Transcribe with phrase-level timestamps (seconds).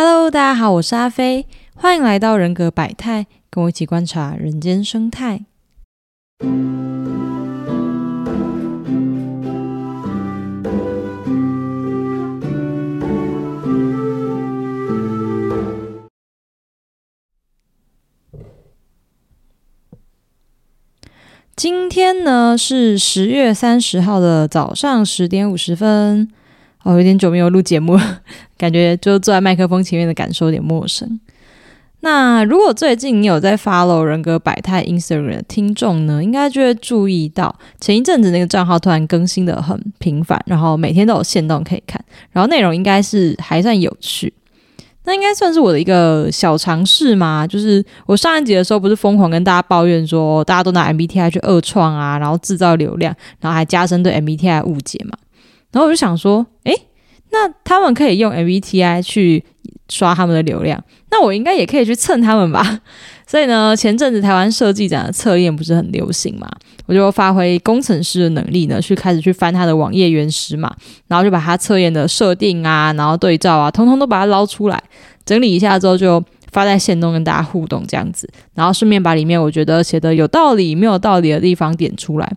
[0.00, 1.44] Hello，大家好，我是阿飞，
[1.74, 5.44] 欢迎来到人格百态，跟我一起观察人间生态。
[21.56, 26.30] 今天呢是十月三十号的早上十点五十分。
[26.82, 28.20] 哦，有点久没有录节目了，
[28.56, 31.20] 感觉就坐在麦克风前面的感受有点陌生。
[32.00, 44.32] 那如果最近你有在 follow 人格百态 Instagram 的听众呢，应该就会注意到前一阵子那个账号突然更新的很频繁，然后每天都有线动可以看，然后内容应该是还算有趣。
[45.04, 55.18] 那应该算是我的一个小尝试嘛，就是我上一集的时候不是疯狂跟大家抱怨说，大家都拿 MBTI 去恶创啊，然后制造流量，然后还加深对 MBTI 误解嘛。
[55.72, 56.74] 然后我就想说，诶，
[57.30, 59.44] 那他们可以用 MBTI 去
[59.88, 62.80] 刷他们的流量，那我应该也可以去蹭他们吧？
[63.26, 66.48] 所以呢，前阵子台湾设计展的测验不是很流行嘛，
[66.86, 70.74] 我就发挥工程师的能力呢，去开始去翻他的网页原始码，
[71.08, 74.82] 然后就把他测验的设定啊，然后对照啊，通通都把它捞出来，
[75.26, 82.32] 整理一下之后就发在线中跟大家互动这样子，然后顺便把里面我觉得写的有道理、没有道理的地方点出来。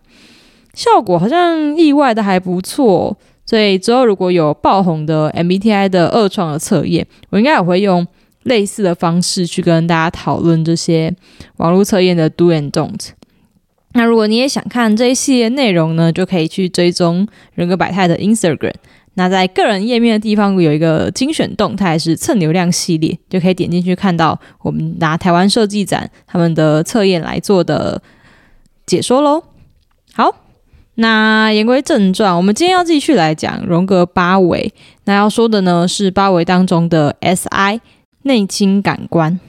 [0.73, 8.08] 效果好像意外的还不错，所以之后如果有爆红的 MBTI 的二创的测验，我应该也会用
[8.44, 11.13] 类似的方式去跟大家讨论这些
[11.58, 13.09] 网络测验的 Do and Don't。
[13.94, 18.73] 那如果你也想看这一系列内容呢，就可以去追踪人格百态的 Instagram。
[19.16, 28.02] 那在个人页面的地方有一个精选动态是蹭流量系列，就可以点进去看到我们拿台湾设计展他们的测验来做的
[28.85, 29.44] 解说喽。
[30.13, 30.33] 好。
[30.95, 34.73] 那言归正传，我们今天要继续来讲荣格八维。
[35.06, 37.80] 那要说的呢是八维当中的 S I
[38.23, 39.39] 内倾感官。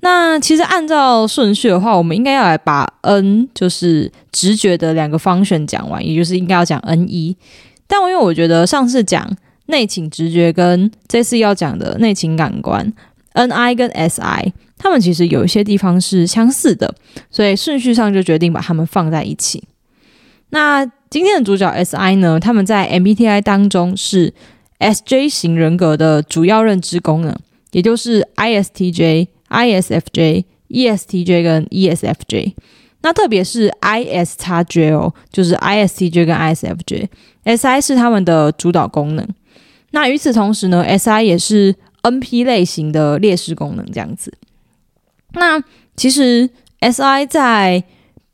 [0.00, 7.34] 那其实按照顺序的话，我们应该要来把 N 就是直觉的两个方选讲完，也就是应该要讲 N 一。
[7.86, 9.34] 但我因为我觉得上次讲
[9.66, 12.92] 内倾直觉跟这次要讲的内倾感官
[13.32, 16.94] N I 跟 S I，他们其实有一些地方是相似的，
[17.30, 19.62] 所以顺序上就决定把它们放在一起。
[20.54, 22.38] 那今天的主角 S I 呢？
[22.38, 24.32] 他们在 M B T I 当中是
[24.78, 27.34] S J 型人格的主要认知功能，
[27.72, 32.54] 也就是 I S T J、I S F J、E S T J 跟 E S F J。
[33.02, 37.80] 那特别是 I S 叉 J 哦，就是 I S T J 跟 I S F J，S I
[37.80, 39.26] 是他们的主导功能。
[39.90, 44.32] 那与此同时呢，S I 也是 N P 类型的劣势功能，这样子。
[45.32, 45.60] 那
[45.96, 46.48] 其实
[46.78, 47.82] S I 在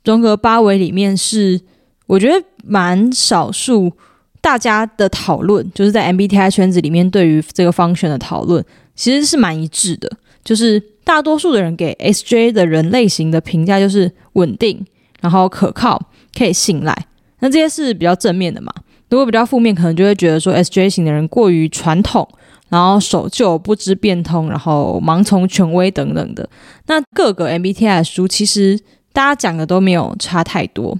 [0.04, 1.62] 荣格八维里面是。
[2.10, 3.92] 我觉得蛮少数，
[4.40, 8.64] 大家的讨论就是在 MBTI 圈子里面对于这个方选的讨论，
[8.96, 10.10] 其实是蛮一致的。
[10.42, 14.84] 就是大多数的人给 SJ 的人类型的评价就是稳定，
[15.20, 16.02] 然后可靠，
[16.36, 17.06] 可以信赖。
[17.38, 18.72] 那这些是比较正面的嘛？
[19.08, 22.28] 如果比较负面，可能就会觉得说 SJ 型的人过于传统，
[22.70, 26.48] 然后守旧、不知变通，然后盲从权威等等的。
[26.88, 28.76] 那各个 MBTI 的书其实
[29.12, 30.98] 大家讲的都没有差太多。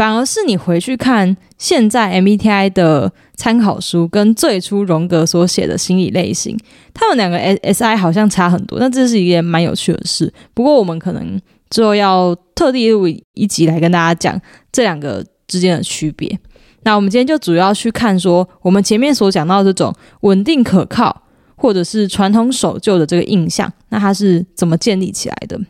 [0.00, 6.58] 反而是你回去看现在 MBTI 的参考书，跟最初荣格所写的心理类型，
[6.94, 8.78] 他们两个 SI 好像差很多。
[8.78, 10.32] 那这是一件蛮有趣的事。
[10.54, 11.38] 不过我们可能
[11.68, 14.40] 之后要特地录一集来跟大家讲
[14.72, 16.38] 这两个之间的区别。
[16.84, 21.24] 那我们今天就主要去看说，我们前面所讲到这种稳定可靠，
[21.56, 25.60] 或者是传统守旧的这个印象，那它是怎么建立起来的？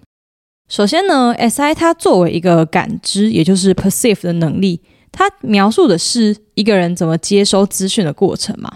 [0.70, 8.72] 首先呢，S I 它作为一个感知，也就是 perceive 的能力，它描述的是一个人怎么接收资讯的过程嘛。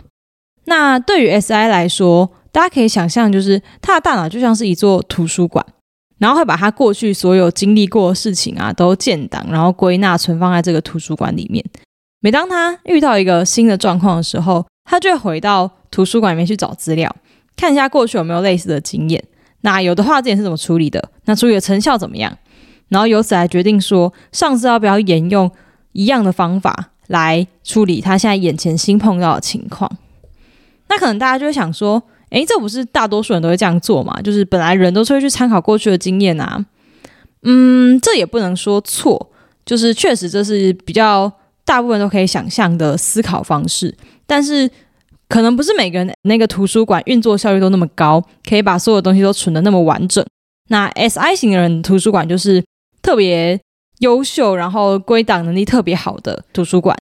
[0.65, 5.65] 那对于 S I 来说，大家可以想象，就是他的大脑就像是一座图书馆，
[6.19, 11.65] 然后会把他过去所有经历过的事情啊都建档，然后归纳存放在这个图书馆里面。
[12.21, 17.15] 每当他遇到一个新的状况的时候，他就会回到图书馆里面去找资料，
[17.55, 19.23] 看一下过去有没有类似的经验。
[19.64, 21.11] 那有的话，之前是怎么处理的？
[21.25, 22.37] 那处理的成效怎么样？
[22.88, 25.50] 然后由此来决定说，上次要不要沿用
[25.93, 29.90] 一样的方法来处理他现在眼前新碰到的情况？
[30.88, 34.20] 那可能大家就会想说，诶，这不是大多数人都会这样做嘛？
[34.20, 36.62] 就是本来人都是会去参考过去的经验啊。
[37.44, 39.31] 嗯，这也不能说错，
[39.64, 41.32] 就是确实这是比较
[41.64, 43.96] 大部分都可以想象的思考方式，
[44.26, 44.70] 但是。
[45.35, 50.25] 可能不是每个人那个图书馆运作效率都那么高，可以把所有东西都存的那么完整。
[50.69, 52.65] 那 S I 型的人图书馆就是
[53.03, 53.61] 特别
[53.99, 56.97] 优秀，然后归档能力特别好的图书馆。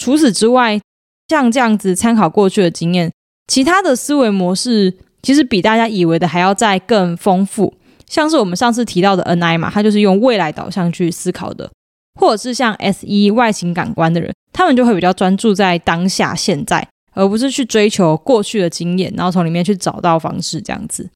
[0.00, 0.80] 除此之外，
[1.28, 3.12] 像这样子参考过去的经验，
[3.48, 7.74] 其他的思维模式其实比大家以为的还要再更丰富。
[8.06, 11.70] 像是我们上次提到的 NI 嘛，它就是用未来导向去思考的，
[12.18, 21.08] 或者是像 SE 外形感官的人，他们就会比较专注在当下现在，而不是去追求过去的经验，然后从里面去找到方式这样子。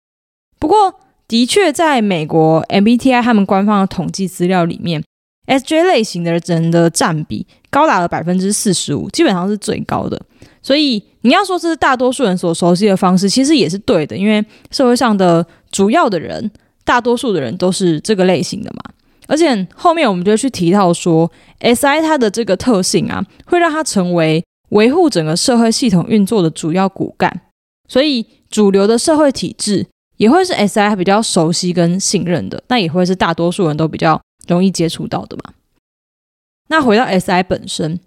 [0.58, 0.94] 不过，
[1.28, 5.02] 的确在美国 MBTI 他们官方的统计资料里面
[5.46, 10.20] ，SJ 类型的人的占比高达了百分之四十五，基本上是最高的。
[10.62, 16.50] 所以你要说这是大多数人所熟悉的方式，其实也是对的，因为社会上的主要的人，
[16.84, 18.82] 大多数的人都是这个类型的嘛。
[19.28, 21.30] 而且后面我们就去提到说
[21.60, 27.42] ，SI 它的这个特性啊，会让它成为维护整个社会系统运作的主要骨干。
[27.88, 29.86] 所以主流的社会体制
[30.18, 35.54] 也会是 SI 比较熟悉跟信任的，那也会是大多数人都比较容易接触到的嘛。
[36.68, 37.98] 那回到 SI 本身。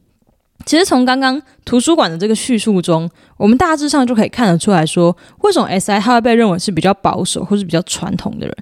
[0.63, 8.56] 其实从刚刚图书馆的这个叙述中，我们大致上就可以看得出来说，为什么 S I 它会被认为是比较保守或是比较传统的人，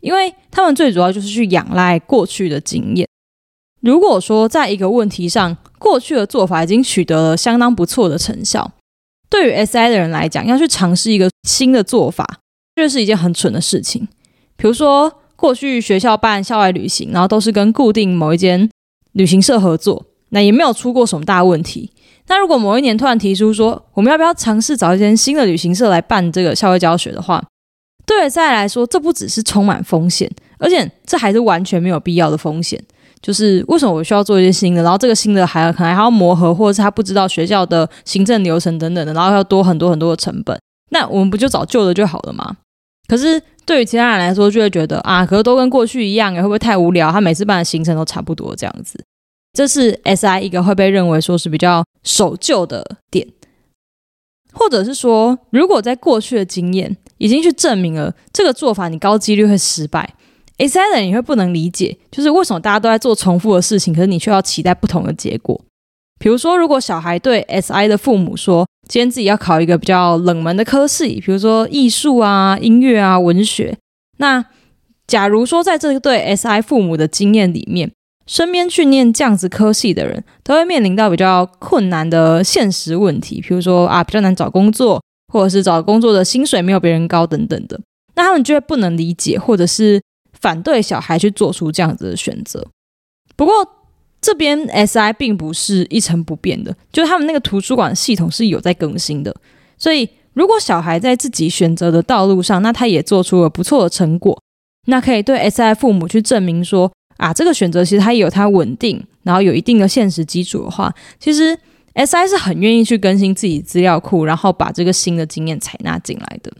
[0.00, 3.06] 因为他们最主要就是去仰赖过去的经验。
[3.84, 8.72] 如果说在一个问题上，过去的做法已经取得了相当不错的成效，
[9.28, 12.26] 对于 S I 的人来讲，要去尝试一个新的做法，
[12.76, 14.08] 这是一件很蠢的事情。
[14.56, 18.70] 比如说，过去学校办校外旅行，然后都是跟固定某一间
[19.12, 20.06] 旅行社合作。
[20.30, 21.92] 那也没有出过什么大问题。
[22.26, 27.44] 那如果某一年突然提出说，我们要不要尝试找一间新的旅行社来办这个校外教学的话，
[28.06, 30.28] 对 SI 来说，这不只是充满风险，
[30.58, 32.82] 而且这还是完全没有必要的风险。
[33.24, 40.60] 就是为什么我需要做一些新的，然后这个新的还要可能还要磨合，或者是他不知道学校的行政流程等等的，然后要多很多很多的成本。
[40.90, 42.58] 那我们不就找旧的就好了吗？
[43.08, 47.10] 可是对于其他人来说，就会觉得啊，可是都跟过去一样，会不会太无聊？
[47.10, 49.02] 他每次办的行程都差不多这样子。
[49.54, 53.26] 这是 S I 一个会被认为说是比较守旧的点，
[54.52, 60.14] 或者是说，如果在过去的经验已经去证明了这个做法，你高几率会失败
[60.58, 65.60] ，S I 的人也会不能理解，就是为什么大家都在做重复的事情，可是你却要期待不同的结果。
[66.18, 73.76] 比如说，如果小孩对 S I 的父母说，今天自己要考一个比较冷门的科系，比如说艺术啊、音乐啊、文学，
[74.18, 74.44] 那
[75.06, 77.90] 假如说在这对 S I 父母的经验里面，
[78.26, 87.78] 身边去念这样子科系的人，都会面临到比较困难的现实问题，比如说啊，比较难找工作，或者是找工作的薪水没有别人高等等的。
[88.14, 90.00] 那他们就会不能理解，或者是
[90.44, 92.62] 反对小孩去做出这样子的选择。
[93.34, 93.54] 不过
[94.20, 99.34] 这边 S I 并不是一成不变的，就是他们那个图书馆系统是有在更新的。
[99.78, 104.38] 所以如果小孩在自己选择的道路上，那他也做出了不错的成果，
[104.88, 106.92] 那可以对 S I 父母去证明说。
[107.16, 111.56] 啊，这个选择其实它也有它稳定，然后有一定的现实基础的话，其实
[111.92, 116.52] S I 是很愿意去更新自己资料库，然后把这个新的经验采纳进来的。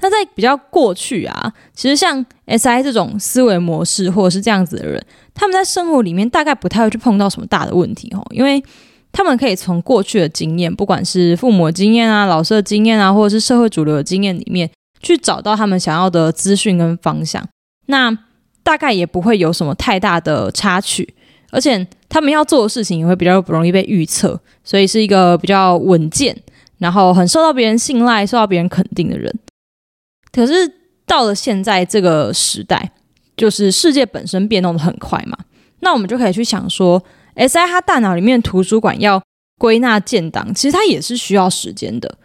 [0.00, 5.04] 那在比较过去啊，其实像 S I 这种思维模式或者是这样子的人，
[5.34, 8.62] 他们在生活里面大概不太会去碰到什么大的问题哦，因为
[9.10, 14.70] 他们可以从过去的经验，不管是父母的经验啊、老师的经验啊，或者是社会主流的经验里面，
[15.00, 17.42] 去找到他们想要的资讯跟方向。
[17.86, 18.16] 那
[18.62, 21.14] 大概也不会有什么太大的插曲，
[21.50, 26.36] 而且他们要做的事情也会比较不容易被预测，所以是一个比较稳健，
[26.76, 29.32] 然后很受到别人信赖、受到别人肯定的人。
[30.36, 30.70] 可是
[31.04, 32.92] 到了现在这个时代，
[33.36, 35.36] 就是世界本身变动的很快嘛，
[35.80, 37.02] 那我们就可以去想说
[37.34, 39.22] ，S I 它大脑里面图书馆要
[39.58, 42.18] 归纳建档，其实它也是需要时间的，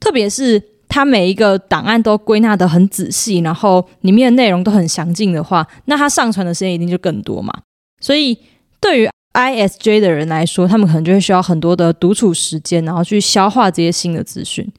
[0.00, 0.62] 特别是。
[0.94, 7.50] 它每一个档案都归纳的很仔细，然后里面的内容都很详尽的话，那它上传的时间一定就更多嘛。
[7.98, 8.38] 所以
[8.78, 14.70] 对于 ISJ 的人来说，他们可能就会需要很多的独处时间，然后去消化这些新的资讯。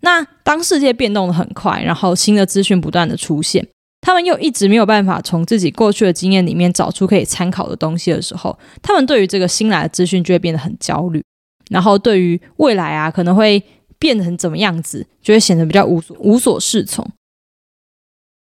[0.00, 3.66] 那当世界变动的很快，然后新的资讯不断的出现，
[4.00, 11.22] 他们又一直没有办法从自己过去的经验里面找出可以参考的东西的时候，他们对于这个新来的资讯就会变得很焦虑，
[11.70, 13.62] 然后对于未来啊，可能会。
[13.98, 17.10] 变成怎么样子，就会显得比较无所无所适从。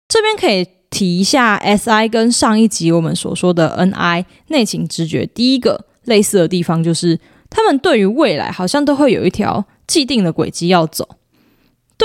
[0.08, 11.08] 这边可以提一下 S I 跟上一集我们所说的 N I 内情直觉，第一个类似的地方就是，他们对于未来好像都会有一条既定的轨迹要走。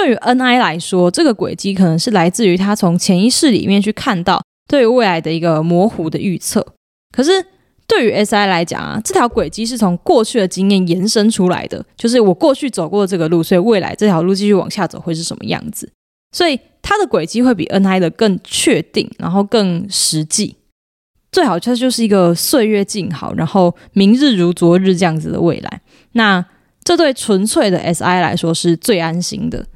[0.01, 6.67] 对于 N I 来说，这个轨迹可能是来自于他从潜意识里面去看到对于未来的一个模糊的预测，
[7.15, 7.45] 可是。
[7.91, 15.91] 对于 S I 来讲啊，这条轨迹是从过去的经验延伸出来的，就是我过去走过这个路，所以未来这条路继续往下走会是什么样子？
[16.31, 20.55] 所以它的轨迹会比 N I 的更确定，然后更实际。
[21.33, 25.81] 最好它就是一个岁月静好，然后明日如昨日这样子的未来。
[26.13, 26.47] 那
[26.85, 29.67] 这对纯粹的 S I 来说是最安心的。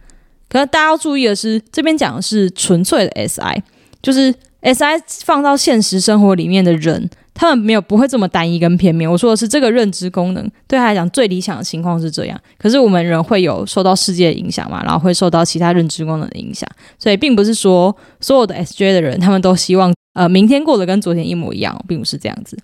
[0.55, 3.61] 可是大家要注意的是，这边讲的是纯粹的 SI，
[4.01, 4.33] 就是
[4.63, 9.11] SI 放到现实生活里面的人，他们没有不会这么单一跟片面。
[9.11, 16.71] 我说的是这个认知功能对他来讲最理想的情况是这样，可是我们人会有受到世界的影响嘛，然后会受到其他认知功能的影响，
[17.01, 22.57] 所以并不是说所有的 SJ 的人他们都希望呃明天过得跟昨天一模一样，并不是这样子。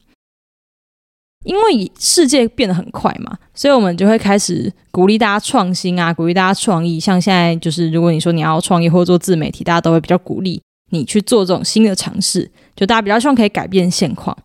[1.44, 7.00] 因为世界变得很快嘛，所以我们就会开始鼓励大家创新啊，鼓励大家创意。
[7.00, 14.37] 像现在就是，如果你说你要创业或者做自媒体，大家都会比较鼓励你去做这种新的尝试，就大家比较希望可以改变现况。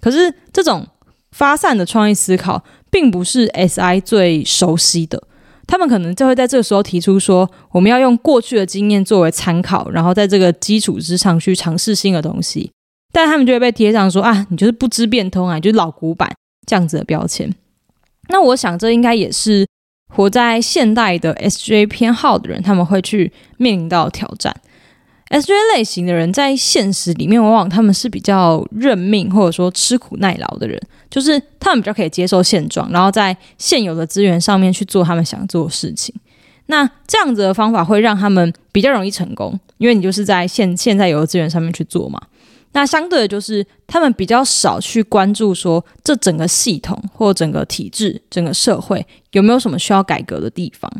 [0.00, 0.86] 可是这种
[1.30, 5.22] 发散的创意思考，并不是 SI 最熟悉的。
[5.66, 12.70] 他们可能就会在这个时候提出说，我们要用过去的经验作为参考，然后在这个基础之上去尝试新的东西。
[13.10, 16.30] 但他们就会被贴上说啊，你就是不知变通啊，就是老古板。
[16.66, 17.52] 这样子的标签，
[18.28, 19.66] 那我想这应该也是
[20.14, 24.54] 活在现代的 SJ 偏好的人，他们会去面临到挑战。
[25.30, 30.78] SJ 类型的人在现实里面，往往他们是比较认命或者说吃苦耐劳的人，
[31.10, 36.14] 就是他们比较可以接受现状，然后在现有的资源上面去做他们想做的事情。
[36.66, 42.20] 那这样子的方法会让他们比较容易成功，因为你就是在现现在有的资源上面去做嘛。
[42.72, 50.90] 那相对的，就是他们比较少去关注说这整个系统或整个体制、整个社会有没有什么需要改革的地方。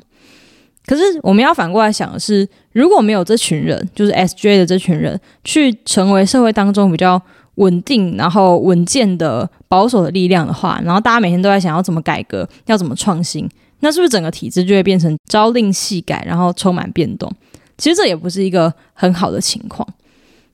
[0.85, 7.23] 可是我们要反过来想的是，如果没有这群人，就是 SJ 的这群人，去成为社会当中比较
[7.55, 13.49] 稳定、然后稳健的保守的力量的话，然后大家每天都在想要怎么改革、要怎么创新，
[13.79, 17.33] 那是不是整个体制就会变成朝令夕改，然后充满变动？
[17.79, 19.87] 其实这也不是一个很好的情况。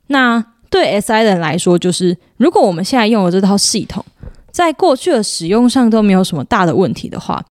[0.09, 4.05] 那对 SI 的人来说，就是如果我们现在用的这套系统，
[4.51, 7.45] 在过去的使用上都没有什么大的问题的话，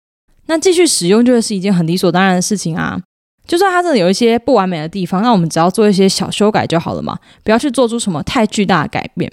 [0.47, 3.01] 那继续使用就是一件很理所当然的事情啊。
[3.47, 9.31] 就算它真的有一些不完美的地方，那我们只要做一些小修改就好了嘛，不要去做出什么太巨大的改变。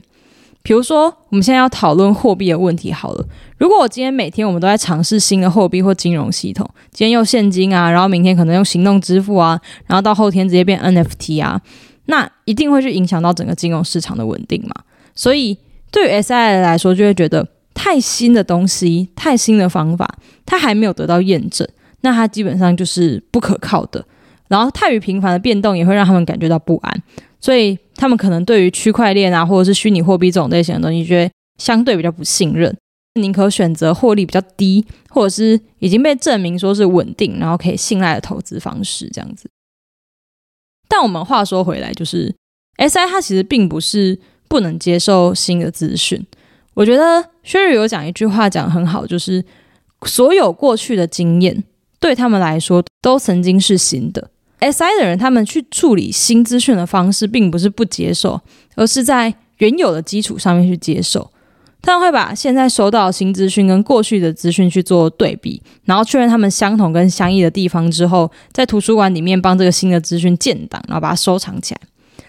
[0.64, 3.26] 比如说，我们现在要讨论货币的问题好了。
[3.58, 11.60] 如果我今天每天我们都在尝试新的货币或金融系统，今天用现金啊，然后明天可能用行动支付啊，然后到后天直接变 NFT 啊。
[12.06, 14.74] 那一定会去影响到整个金融市场的稳定嘛？
[15.16, 15.58] 所以
[15.92, 21.68] 对于 SI 来说，就会觉得太新的东西、太新的方法，它还没有得到验证，
[22.02, 24.06] 那它基本上就是不可靠的。
[24.48, 27.04] 然后太于频繁的变动，也会让他们感觉到不安，
[27.40, 32.76] 所以他们可能对于区块链啊，或者是虚拟货币这种类型的东西，觉得相对比较不信任，
[33.16, 39.50] 宁可选择获利比较低，或者是已经被证明说是稳定，然后可以信赖的投资方式这样子。
[40.92, 42.36] 但我们话说回来，就是
[42.76, 44.20] S I 它其实并不是
[44.50, 46.22] 不能接受新的资讯。
[46.74, 49.44] 我觉得薛瑞有讲一句话讲的很好，就是
[50.06, 51.64] 所有过去的经验
[52.02, 54.30] 对他们来说都曾经是新的。
[54.60, 58.42] S I 的人他们去处理新资讯的方式，并不是不接受，
[58.76, 61.32] 而是在原有的基础上面去接受。
[61.82, 71.82] 他会把现在收到的新资讯跟过去的资讯去做对比，然后确认他们相同跟相异的地方之后，在图书馆里面帮这个新的资讯建档，然后把它收藏起来。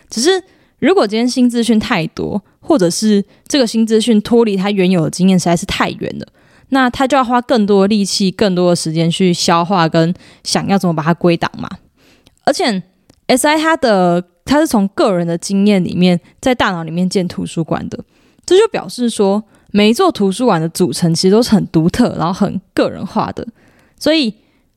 [0.08, 0.42] 只是
[0.78, 6.26] 如果今天新资讯太多，或者是这个新资讯脱离他原有的经验实在是太远了，
[6.70, 11.68] 那他就要花更多的力气、更多的时间去消化跟想要怎么把它归档嘛。
[12.44, 12.82] 而且
[13.26, 18.02] S I 它的它是从个人的经验里面在大脑里面建图书馆的。
[18.44, 23.46] 这就表示说，每一座图书馆的组成其实都是很独特，然后很个人化的。
[23.98, 24.34] 所以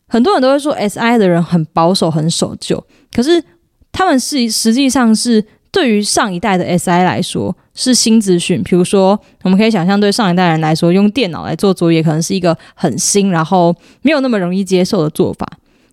[0.08, 2.82] 很多人都会说，SI 的人很保守、很守旧。
[3.12, 3.44] 可是
[3.92, 8.62] 他们是实际上是对于上一代的 SI 来说是新资讯。
[8.64, 15.46] 比如说，我们可以想象，对上一代人来说，用电脑来做作业可能是一个很新，然后没有那么容易接受的做法。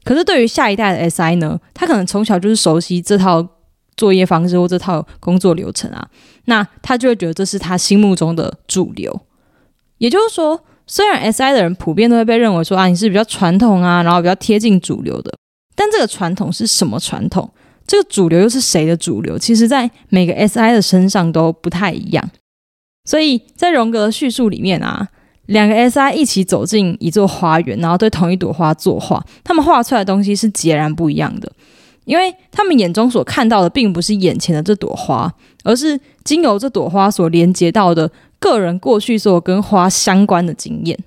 [0.04, 3.48] 可是对于下一代的 SI 呢，他可能从小就是熟悉这套。
[3.96, 6.08] 作业方式或这套工作流程啊，
[6.46, 9.20] 那他就会觉得这是他心目中的主流。
[9.98, 15.32] 也就是说，虽然 SI 的人普遍都会被认为说啊，你是比较传统啊，然后比较贴近主流的，
[15.76, 17.48] 但这个传统是什么传统？
[17.86, 19.38] 这个主流又是谁的主流？
[19.38, 22.30] 其实，在每个 SI 的身上都不太一样。
[23.04, 25.08] 所以在荣格的叙述里面啊，
[25.46, 31.52] 两个 SI 一起走进一座花园，然后对同一朵花作画，他们画出来的东西是截然不一样的。
[32.04, 35.32] 因为他们眼中所看到的，并不是眼前的这朵花，
[35.64, 40.98] 而是经由这朵花所连接到的个人过去所有跟花相关的经验。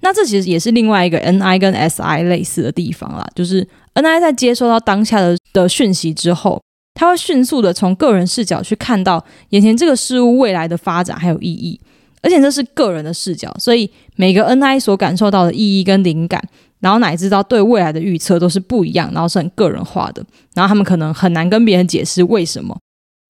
[0.00, 6.60] 那这其实也是另外一个 N I 跟 S I 类似的地方啦，就是 N I 在接收到当下的的讯息之后，
[6.94, 11.80] 他会迅速的从个人视角去看到眼前这个事物未来的发展还有意义，
[12.20, 16.42] 而且这是个人的视角，所以每个 N I 所感受到的意义跟灵感。
[16.84, 20.22] 然后乃至到对未来的预测都是不一样，然后是很个人化的，
[20.54, 22.76] 然后他们可能很难跟别人解释为什么。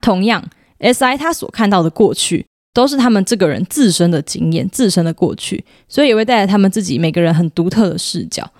[0.00, 0.44] 同样
[0.80, 8.50] ，SI 他所看到的过去都是他们这个人自身的经验、自身的过去，所以也会带来他们自己每个人很独特的视角。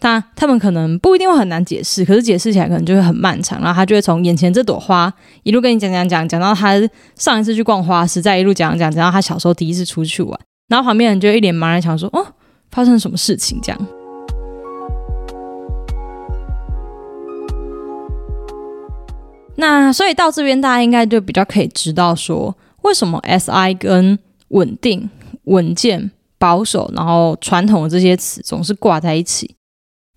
[0.00, 5.10] 那他们可能不一定会很难解释，可是解释起来可能就会很漫长，然后他就会从眼前这朵花
[5.44, 6.74] 一路跟你讲讲讲，讲到他
[7.16, 12.26] 上一次去逛花市，再一路讲讲讲到他小时候第一次出去玩，然后旁边人就一脸茫然，想说：“哦，
[12.70, 14.03] 发生了什么事情？”这样。
[19.56, 24.18] 那所以到这边，大家应该就比较可以知道说，为什么 S I 跟
[24.48, 25.08] 稳定、
[25.44, 29.54] 稳健、保守，然后传统的这些词总是挂在一起。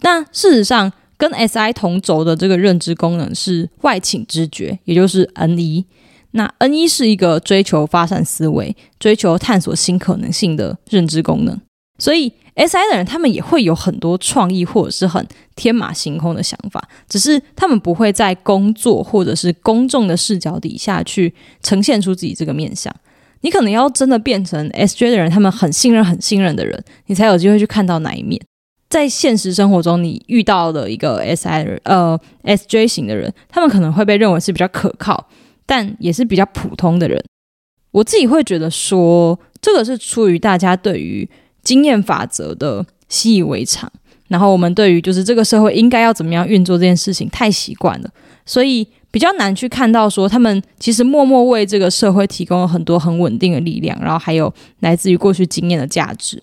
[0.02, 5.86] 那事实上，跟 S I 同轴的这个认知功能是外倾知觉，也就是 N 一。
[6.32, 11.60] 那 N 一是一个追求发散思维、追求探索新可能性的认知功能。
[11.98, 15.26] 所以 S I 的人，他们也会有很多创意或者是很
[15.56, 22.94] 天马行空的想法，只是他们不会在工作或者是公众的视角底下去呈现出自己这个面相。
[23.42, 28.42] 你可能要真的变成 S J 的人，他们很信任、很信任的人，你才有机会去看到哪一面。
[28.90, 35.28] 在现实生活中，你遇到的一个 S I 呃 S J 型的人，他们可能会被认为是比较可靠，
[35.66, 37.24] 但也是比较普通的人。
[37.92, 41.30] 我自己会觉得说，这个是出于大家对于
[41.68, 43.92] 经验法则的习以为常，
[44.30, 48.10] 然后我们对于就是这个社会应该要怎么样运作这件事情太习惯了，
[48.46, 56.42] 所以比较难去看到说他们其实默默为这个社会提供了很多很稳定的力量，然后还有来自于过去经验的价值。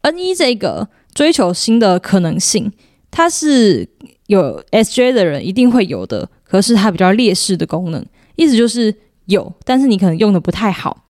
[0.00, 0.88] N 一这个。
[1.14, 2.70] 追求新的可能性，
[3.10, 3.88] 它是
[4.28, 8.04] 有 SJ 的人一定会有的，可是它比较劣势的功能，
[8.36, 11.07] 意思就是有，但是你可能用的不太好。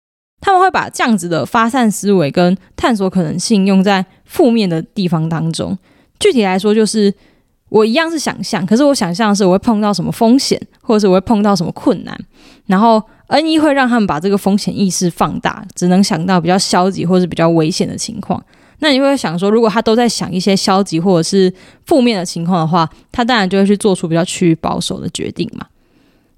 [0.41, 5.77] 他们会把这样子的发散思维跟探索可能性用在负面的地方当中。
[6.19, 7.13] 具体来说，就是
[7.69, 12.19] 我一样是想象，可是我想象的是我会碰到什么风险，或者是我会碰到什么困难，
[12.65, 18.43] 然后 N 一会让他们把这个风险意识放大，只能想到比较消极或者比较危险的情况。
[18.79, 21.53] 那你会想说，如果他都在想一些消极或者是
[21.85, 25.65] 负面的情况的话，他当然就会去做出比较趋于保守的决定嘛。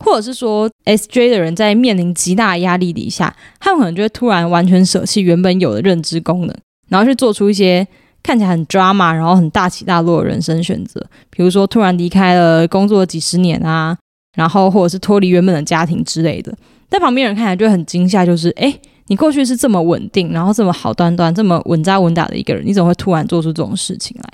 [0.03, 6.55] 或者是说，S J 的人在面临极大压力底下，他们可能就会突然完全舍弃原本有的认知功能，
[6.89, 7.87] 然后去做出一些
[8.21, 11.03] 看起来很 drama，然后很大起大落的人生选择。
[11.29, 13.97] 比如说，突然离开了工作几十年啊，
[14.35, 16.53] 然后或者是脱离原本的家庭之类的，
[16.89, 18.77] 在旁边人看起来就很惊吓，就是哎。
[19.07, 24.29] 你过去是这么稳定，然后这么好端端、这么稳扎稳打的一个人，你怎么会突然做出这种事情来？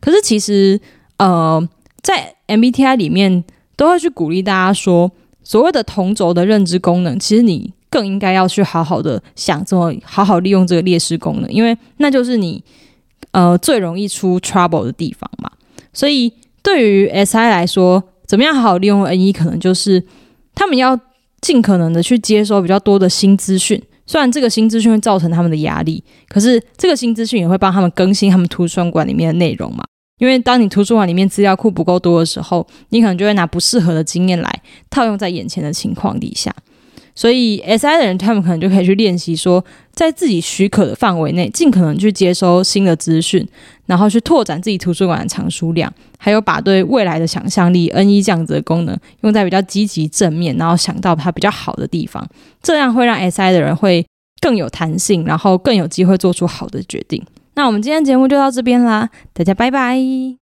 [0.00, 0.80] 可是其实，
[1.18, 1.60] 呃，
[2.02, 3.42] 在 MBTI 里面
[3.76, 5.10] 都会去鼓励大家说，
[5.44, 12.62] 所谓的同轴的认知功能，其实你更应该要去好好的想怎么好好利用这个劣势功能，因为那就是你
[13.30, 15.50] 呃最容易出 trouble 的地方嘛。
[15.92, 20.02] 所以对于 SI 来说，怎么样好好利用 N 一，可能就是
[20.54, 20.98] 他们要
[21.40, 23.80] 尽可能的去接收比较多的新资讯。
[24.04, 29.84] 虽然这个新资讯会造成他们的压力，可是这个新资讯也会帮他们更新他们图书馆里面的内容嘛？
[30.18, 36.54] 因为当你图书馆里面资料库不够多的时候，你可能就会拿不适合的经验来套用在眼前的情况底下。
[37.14, 43.46] 所以，S I 的人他们可能就可以去练习说，在自己许可的范围内，尽可能去接收新的资讯，
[43.86, 52.26] 然后去拓展自己图书馆的藏书量，还有把对未来的想象力 N 一这样子的功能用在比较积极正面，然后想到它比较好的地方，
[52.62, 54.06] 这样会让 S I 的人会
[54.42, 57.24] 更有弹性，然后更有机会做出好的决定。
[57.56, 60.45] 那我们今天节目就到这边啦，大家拜拜。